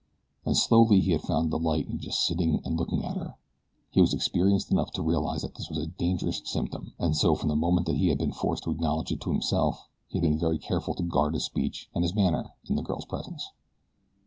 And 0.47 0.57
slowly 0.57 0.99
he 0.99 1.11
had 1.11 1.21
found 1.21 1.51
delight 1.51 1.87
in 1.87 1.99
just 1.99 2.25
sitting 2.25 2.59
and 2.65 2.75
looking 2.75 3.05
at 3.05 3.17
her. 3.17 3.35
He 3.91 4.01
was 4.01 4.15
experienced 4.15 4.71
enough 4.71 4.89
to 4.93 5.01
realize 5.03 5.43
that 5.43 5.53
this 5.53 5.69
was 5.69 5.77
a 5.77 5.85
dangerous 5.85 6.41
symptom, 6.43 6.93
and 6.97 7.15
so 7.15 7.35
from 7.35 7.49
the 7.49 7.55
moment 7.55 7.87
he 7.87 8.07
had 8.07 8.17
been 8.17 8.33
forced 8.33 8.63
to 8.63 8.71
acknowledge 8.71 9.11
it 9.11 9.21
to 9.21 9.31
himself 9.31 9.87
he 10.07 10.17
had 10.17 10.23
been 10.27 10.39
very 10.39 10.57
careful 10.57 10.95
to 10.95 11.03
guard 11.03 11.35
his 11.35 11.43
speech 11.45 11.87
and 11.93 12.03
his 12.03 12.15
manner 12.15 12.49
in 12.67 12.77
the 12.77 12.81
girl's 12.81 13.05
presence. 13.05 13.51